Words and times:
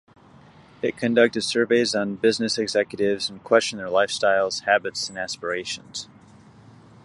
It 0.81 0.97
conducted 0.97 1.43
surveys 1.43 1.93
on 1.93 2.15
business 2.15 2.57
executives 2.57 3.29
and 3.29 3.43
questioned 3.43 3.79
their 3.79 3.87
lifestyles, 3.87 4.63
habits 4.63 5.09
and 5.09 5.15
aspirations. 5.19 6.09